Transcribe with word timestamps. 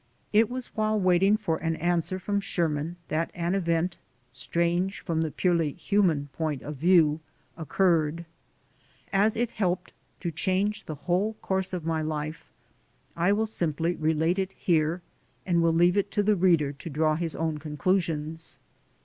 It 0.33 0.49
was 0.49 0.75
while 0.75 0.99
waiting 0.99 1.37
for 1.37 1.57
an 1.57 1.75
answer 1.75 2.17
from 2.17 2.41
Sherman 2.41 2.95
that 3.09 3.29
an 3.35 3.53
event, 3.53 3.97
strange 4.31 4.99
from 5.01 5.21
the 5.21 5.29
purely 5.29 5.73
human 5.73 6.29
point 6.33 6.63
of 6.63 6.77
view, 6.77 7.19
occurred. 7.55 8.25
As 9.13 9.37
it 9.37 9.51
helped 9.51 9.93
to 10.21 10.31
change 10.31 10.85
the 10.85 10.95
whole 11.05 11.33
course 11.35 11.71
of 11.71 11.85
my 11.85 12.01
life, 12.01 12.49
I 13.15 13.31
will 13.31 13.45
simply 13.45 13.95
relate 13.95 14.39
it 14.39 14.53
here 14.53 15.03
and 15.45 15.61
will 15.61 15.71
leave 15.71 15.97
it 15.97 16.09
to 16.13 16.23
the 16.23 16.35
reader 16.35 16.71
to 16.71 16.89
draw 16.89 17.15
his 17.15 17.35
own 17.35 17.59
conclusions. 17.59 18.57